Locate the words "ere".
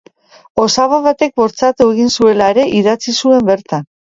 2.55-2.67